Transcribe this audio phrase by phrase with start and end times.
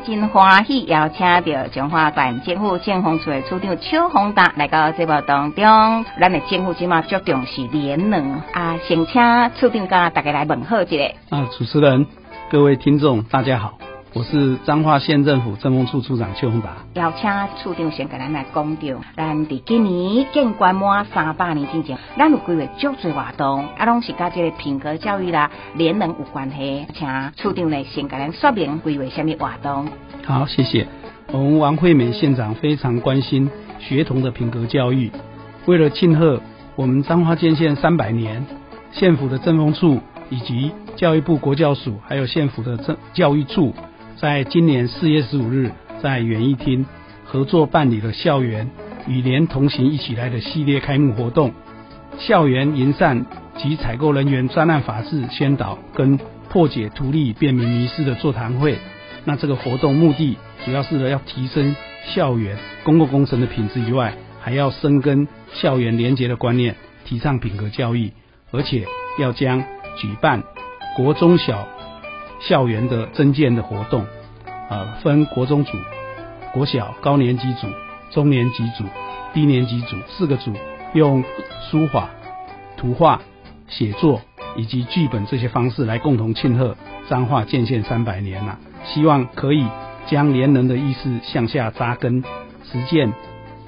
[0.00, 6.04] 真欢喜，邀请到中华县政府建丰处的处长邱宏达来到节目当中。
[6.20, 11.04] 咱的政府今嘛着重是联能啊，先请处长甲大家来问候一下。
[11.30, 12.06] 啊，主持人，
[12.50, 13.89] 各位听众，大家好。
[14.12, 17.30] 我是彰化县政府政风处处长邱宏达，邀请
[17.62, 18.82] 处长先跟咱来讲到，
[19.16, 29.86] 咱伫今年建关满三百年之前，咱有规划足侪活动，啊，拢是甲这个品格教育啦、联能有关系，请处长来先跟咱说明规划什么活动。
[30.26, 30.88] 好，谢谢。
[31.30, 35.12] 我们王惠美县长非常关心学童的品格教育，
[35.66, 36.40] 为了庆贺
[36.74, 38.44] 我们彰化建县三百年，
[38.90, 40.00] 县府的政风处
[40.30, 43.72] 以及教育部国教署，还有县府的政教育处。
[44.16, 45.70] 在今年四月十五日，
[46.02, 46.84] 在园艺厅
[47.24, 48.70] 合作办理了校园
[49.06, 51.52] 与连同行一起来的系列开幕活动，
[52.18, 53.24] 校园营善
[53.56, 56.18] 及采购人员专案法制宣导跟
[56.50, 58.78] 破解图利便民迷失的座谈会。
[59.24, 61.74] 那这个活动目的主要是要提升
[62.14, 68.12] 校园公共工程的品质以外，还要深耕校园廉洁的观念，提倡品格教育，
[68.50, 68.86] 而且
[69.18, 69.62] 要将
[69.96, 70.42] 举办
[70.96, 71.66] 国中小。
[72.40, 74.04] 校园的增建的活动，
[74.68, 75.76] 啊，分国中组、
[76.52, 77.66] 国小高年级组、
[78.10, 78.84] 中年级组、
[79.32, 80.52] 低年级组四个组，
[80.94, 81.22] 用
[81.70, 82.08] 书法、
[82.76, 83.20] 图画、
[83.68, 84.20] 写作
[84.56, 86.76] 以及剧本这些方式来共同庆贺
[87.08, 89.66] 彰化建县三百年呐，希望可以
[90.06, 92.24] 将联能的意识向下扎根，
[92.64, 93.12] 实践。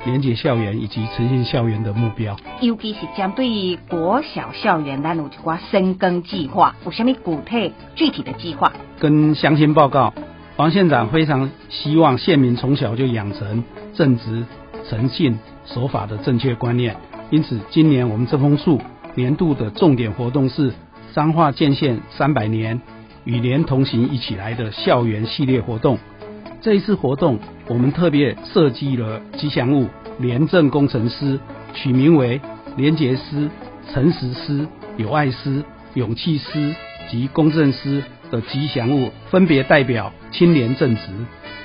[0.04, 8.72] 连接校园以及诚信校园的目标，尤其是针对于国小校园，咱有一寡深耕计划，有什么具体具体的计划？
[8.98, 10.12] 跟乡亲报告，
[10.56, 13.62] 王县长非常希望县民从小就养成
[13.94, 14.44] 正直、
[14.88, 16.96] 诚信、守法的正确观念，
[17.30, 18.80] 因此今年我们这封树
[19.14, 20.72] 年度的重点活动是
[21.14, 22.80] 彰化建县三百年
[23.24, 25.98] 与联同行一起来的校园系列活动。
[26.62, 29.88] 这一次活动，我们特别设计了吉祥物
[30.20, 31.40] “廉政工程师”，
[31.74, 32.40] 取名为
[32.78, 33.50] “廉洁师”、
[33.92, 35.64] “诚实师”、“有爱师”、
[35.94, 36.72] “勇气师”
[37.10, 41.02] 及“公正师”的吉祥物，分别代表清廉正直、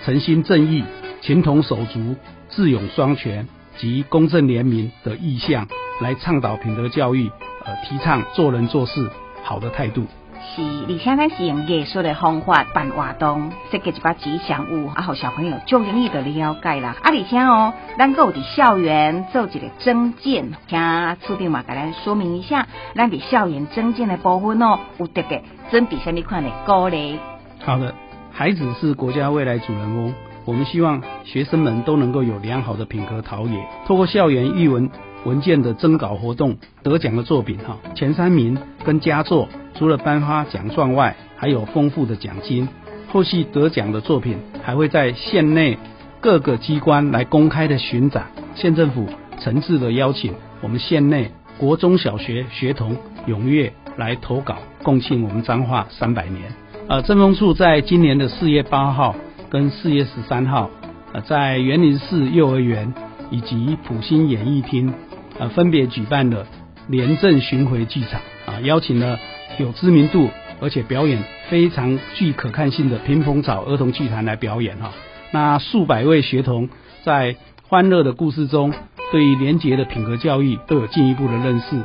[0.04, 0.84] 诚心正义、
[1.22, 2.16] 情同手足、
[2.50, 3.48] 智勇双全
[3.78, 5.68] 及公正廉明的意象，
[6.02, 7.30] 来倡导品德教育，
[7.66, 9.08] 呃，提倡做人做事
[9.44, 10.08] 好的态度。
[10.56, 16.96] 是，而且咱是用艺术的方法办活动，设计一把吉祥物，啊，好小朋友就容易的了解啦。
[17.02, 20.80] 啊，而且哦，咱有伫校园做一个增建，请
[21.22, 27.20] 处长嘛，给咱说明一下，咱伫校园增建的部分哦，有特别准备什么款的鼓励？
[27.64, 27.94] 好的，
[28.32, 30.14] 孩子是国家未来主人翁，
[30.46, 34.90] 我们希望学生们都能够有良好的品格陶冶，透过校园译文。
[35.26, 42.68] 文件的征稿活动得奖的作品哈，前三名跟佳作，除了颁发奖状外，还有丰富的奖金。
[43.10, 45.78] 后续得奖的作品还会在县内
[46.20, 49.08] 各个机关来公开的巡展，县政府
[49.40, 56.52] 诚挚的邀请我们县内国中小学学童踊跃来投稿，共庆我们彰化三百年。
[56.88, 59.16] 呃，政风处在今年的四月八号
[59.50, 60.70] 跟四月十三号，
[61.14, 62.94] 呃，在园林市幼儿园
[63.30, 64.94] 以及普兴演艺厅。
[65.40, 66.48] 呃，分别举办了
[66.88, 69.20] 廉政巡回剧场啊，邀请了
[69.58, 70.30] 有知名度
[70.62, 74.92] 而且表演非常具可看性的屏风草儿童剧团来表演哈。
[75.32, 76.70] 那数百位学童
[77.04, 77.36] 在
[77.68, 78.74] 欢乐的故事中，
[79.12, 81.84] 对于廉洁的品格教育都有进一步的认识。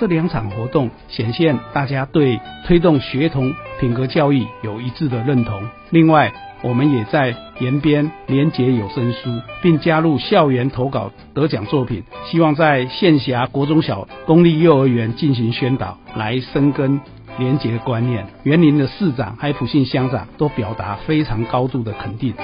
[0.00, 5.68] 这两场活动显现大家对推动学童品格教育有一致的认同。
[5.90, 6.32] 另外，
[6.62, 9.30] 我们也在延边连结有声书，
[9.62, 17.00] 并加入校园投稿得奖作品，希望在县辖国中小公立幼儿园进行宣导，来深耕
[17.38, 18.26] 廉洁观念。
[18.42, 22.34] 园林的市长、还有普信乡长都表达非常高度的肯定。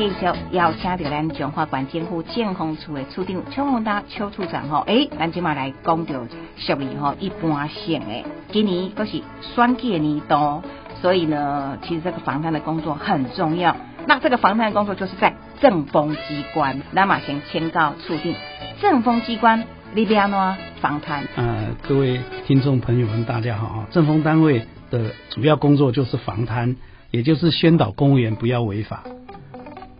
[0.00, 0.14] 继续
[0.52, 6.14] 邀请到咱中华县政府建丰处的处长邱宏达邱处长吼，诶，咱今嘛来讲到
[6.56, 10.62] 十年吼一般性诶，今年都是选举年度，
[11.02, 13.76] 所以呢，其实这个防范的工作很重要。
[14.06, 18.34] 那这个防范工作就是在政风机关，那么先签告处定，
[18.80, 21.28] 政风机关里边呢防范。
[21.36, 23.86] 呃，各位听众朋友们，大家好啊！
[23.90, 26.76] 政风单位的主要工作就是防贪，
[27.10, 29.02] 也就是宣导公务员不要违法。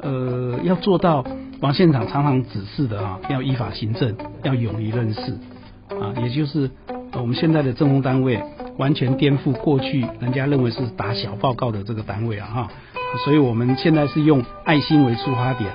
[0.03, 1.25] 呃，要做到
[1.61, 5.21] 王县长常常指示的啊，要依法行政，要勇于认识
[5.91, 6.71] 啊，也就是
[7.13, 8.43] 我们现在的政工单位，
[8.79, 12.69] 完全颠覆过去人家认为是打小报告的这个单位啊哈。
[13.25, 15.71] 所以我们现在是用爱心为出发点，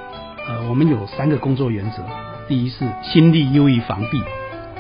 [0.48, 2.02] 呃，我们有三个工作原则：
[2.48, 4.22] 第一是心力优于防弊，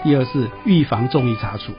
[0.03, 1.73] 第二是预防重于查处，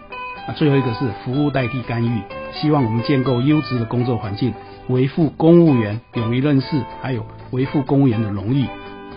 [0.47, 2.23] 啊，最后一个是服务代替干预。
[2.53, 4.55] 希望我们建构优质的工作环境，
[4.89, 8.67] 维护公务员勇于认识，还有维护公务员的荣誉。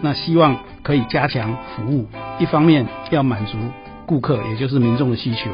[0.01, 2.07] 那希望可以加强服务，
[2.39, 3.57] 一方面要满足
[4.05, 5.51] 顾客，也就是民众的需求。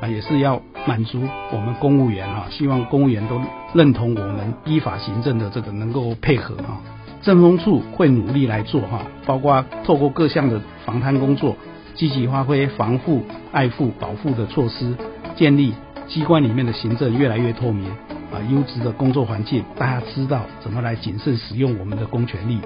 [0.00, 1.20] 啊，也是要满足
[1.50, 3.40] 我们公务员哈，希望公务员都
[3.74, 6.80] 认同我们依法行政的这个能够配合哈。
[7.20, 11.56] 政风处会努力来做哈，包括透过各项的防贪工作，
[11.96, 14.94] 积极发挥防护、爱护、保护的措施，
[15.38, 15.72] 建立
[16.08, 17.88] 机关里面的行政越来越透明
[18.32, 22.58] 啊，优质的工作环境，大家知道怎么来谨慎使用我们的公权力，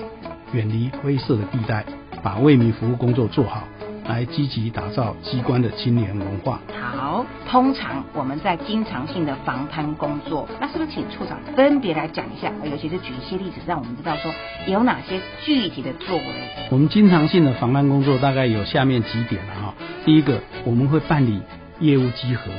[0.55, 1.85] 远离灰色的地带，
[2.23, 3.65] 把为民服务工作做好。
[4.09, 6.61] 来积极打造机关的青年文化。
[6.81, 12.51] 好，通常我们在经常性的防贪工作，那是不是请处长分别来讲一下？
[12.65, 14.33] 尤其是举一些例子，让我们知道说
[14.67, 16.25] 有哪些具体的作为。
[16.71, 19.75] 我们经常性的防贪工作大概有下面几点了哈。
[20.05, 21.41] 第一个，我们会办理
[21.83, 22.53] 业务稽核，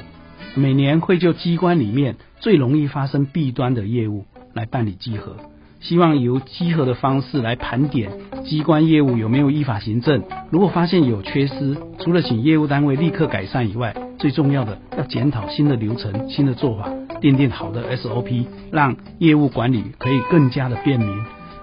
[0.54, 5.38] 每年会就机关里面最容易发生弊端的业务来办理稽核。
[5.80, 8.12] 希望由稽核的方式来盘点
[8.46, 16.90] 机关业务有没有依法行政，如果发现有缺失，除了请业务单位立刻改善以外，最重要的要检讨新的流程、新的做法，
[17.22, 21.10] 奠定好的 SOP，让业务管理可以更加的便民、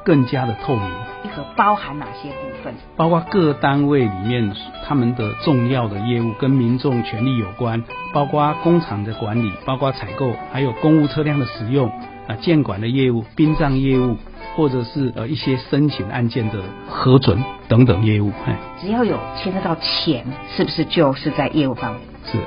[0.05, 0.91] 更加的透明。
[1.25, 2.75] 一盒包含哪些部分？
[2.97, 4.55] 包括各单位里面
[4.87, 11.91] 他们的重要的业务跟民众权利有关，包括工厂的管理，包括采购，还有公务车辆的使用。
[12.29, 14.17] 啊，监管的业务、殡葬业务，
[14.55, 20.25] 或者是呃一些申请案件的核准等等业务，哎，只要有牵涉到钱，
[20.55, 21.99] 是不是就是在业务范围？
[22.31, 22.39] 是。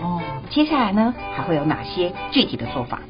[0.00, 3.00] 哦，接下来呢，还会有哪些具体的做法？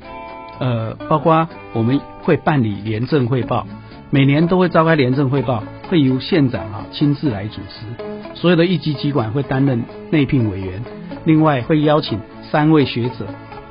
[0.58, 3.66] 呃，包括我们会办理廉政汇报，
[4.10, 7.86] 每年都会召开廉政汇报，会由县长啊亲自来主持，
[8.34, 10.82] 所有的一级机关会担任内聘委员，
[11.24, 12.18] 另外会邀请
[12.50, 13.26] 三位学者，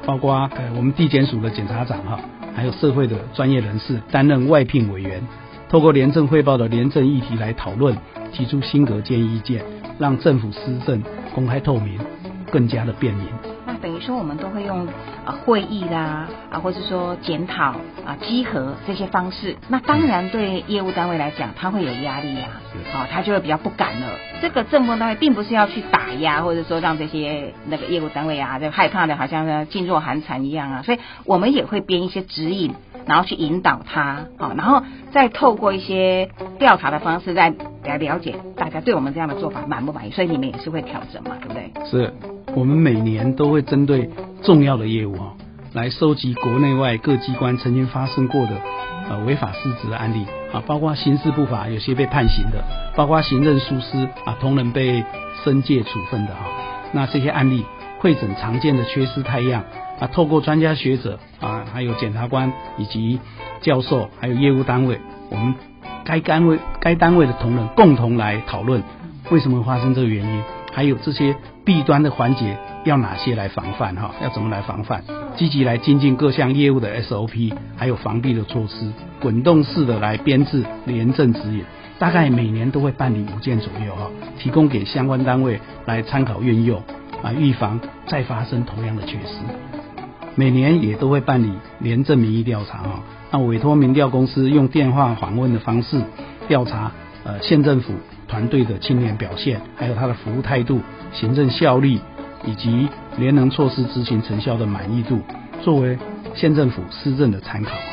[0.06, 2.20] 包括呃我们地检署的检察长哈。
[2.56, 5.22] 还有社会的专业人士担任外聘委员，
[5.70, 7.96] 透过廉政汇报的廉政议题来讨论，
[8.34, 9.64] 提出新格建议意见，
[10.00, 11.04] 让政府施政
[11.36, 12.00] 公开透明，
[12.50, 13.57] 更加的便民。
[13.78, 14.88] 那等于说我们都会用
[15.24, 17.76] 啊会议啦啊，或者说检讨
[18.06, 19.56] 啊集合这些方式。
[19.68, 22.48] 那当然对业务单位来讲，他会有压力呀，
[22.92, 24.08] 好，他就会比较不敢了。
[24.42, 30.82] 这个政风单位并不是要去打压，或者说让这些那个业务单位啊，就害怕的，好像呢噤若寒蝉一样啊。
[30.82, 32.74] 所以我们也会编一些指引，
[33.08, 40.12] 然后去引导他，好，然后再透过一些调查的方式，再来了解大家对我们这样的做法满不满意。
[40.12, 41.90] 所以你们也是会调整嘛，对不对？
[41.90, 42.14] 是
[42.56, 44.10] 我们每年都会针对
[44.44, 45.34] 重要的业务啊，
[45.74, 48.52] 来收集国内外各机关曾经发生过的
[49.10, 52.64] 呃违法失职的案例啊，包括刑事不法有些被判刑的。
[52.96, 55.04] 包括行政疏失啊，同仁被
[55.44, 56.48] 申诫处分的哈，
[56.92, 57.64] 那这些案例
[58.00, 59.64] 会诊常见的缺失太样
[60.00, 63.20] 啊，透过专家学者啊，还有检察官以及
[63.62, 65.00] 教授，还有业务单位，
[65.30, 65.56] 我们
[66.04, 68.84] 该单位该单位的同仁共同来讨论
[69.30, 71.36] 为什么发生这个原因，还有这些
[71.66, 75.04] 弊端的环节要哪些来防范哈，要怎么来防范，
[75.36, 81.64] 积极来精进各项业务的 SOP，还有防弊的措施，滚动式的来编制廉政指引。
[82.00, 86.80] 大概每年都会办理五件左右哈，提供给相关单位来参考运用
[87.24, 89.40] 啊，预防再发生同样的缺失。
[90.40, 96.00] 每年也都会办理廉政民意调查哈，那委托民调公司用电话访问的方式
[96.48, 96.92] 调查
[97.24, 97.94] 呃县政府
[98.28, 100.80] 团队的青年表现，还有他的服务态度、
[101.12, 102.00] 行政效率
[102.46, 105.20] 以及联能措施执行成效的满意度，
[105.64, 105.98] 作为
[106.36, 107.92] 县政府施政的参考啊。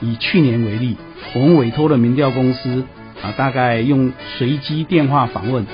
[0.00, 0.96] 以去年为例，
[1.36, 2.84] 我们委托的民调公司。
[3.22, 5.64] 啊，大概用随机电话访问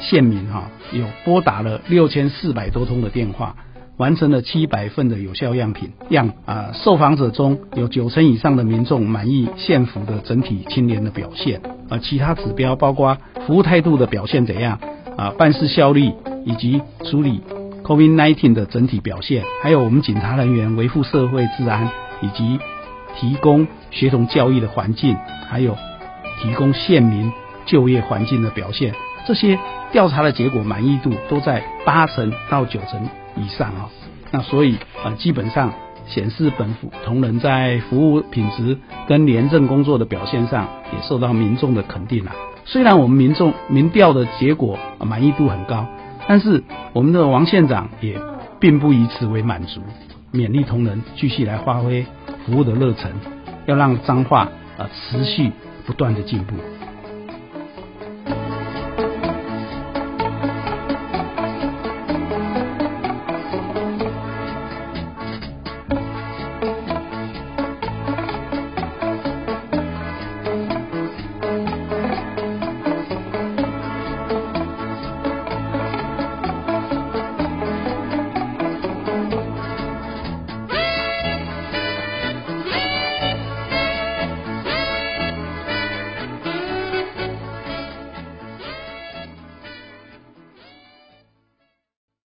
[0.00, 3.56] 县民哈，有拨打了六千四百多通的电话，
[3.96, 14.78] 完成了七百份的有效样品样啊，受访者中有九成以上的民众满意县府的整体青年的表现啊，其他指标包括服务态度的表现怎样
[15.16, 16.12] 啊，办事效率
[16.44, 17.40] 以及处理
[17.84, 22.58] COVID-19 的整体表现，还有我们警察人员维护社会治安以及
[23.16, 25.16] 提供协同教育的环境，
[25.48, 25.76] 还有。
[26.42, 27.32] 提供县民
[27.64, 28.92] 就业环境的表现，
[29.24, 29.58] 这些
[29.92, 33.90] 调查的结果满意度都在八成到九成以上啊。
[34.30, 35.72] 那所以呃，基本上
[36.06, 42.32] 显示本府同仁在服务品质跟廉政工作的表现上，也受到民众的肯定了。
[42.64, 45.86] 虽然我们民众民调的结果满意度很高，
[46.26, 48.20] 但是我们的王县长也。
[48.60, 49.82] 并不以此为满足，
[50.32, 52.06] 勉励同仁继续来发挥
[52.46, 53.10] 服务的热忱，
[53.66, 54.48] 要让彰化
[54.78, 55.50] 啊持续
[55.84, 56.54] 不断的进步。